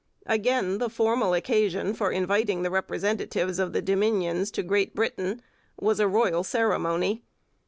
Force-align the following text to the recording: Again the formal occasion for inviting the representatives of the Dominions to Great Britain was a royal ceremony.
Again 0.25 0.79
the 0.79 0.89
formal 0.89 1.35
occasion 1.35 1.93
for 1.93 2.11
inviting 2.11 2.63
the 2.63 2.71
representatives 2.71 3.59
of 3.59 3.71
the 3.71 3.83
Dominions 3.83 4.49
to 4.49 4.63
Great 4.63 4.95
Britain 4.95 5.43
was 5.79 5.99
a 5.99 6.07
royal 6.07 6.43
ceremony. 6.43 7.21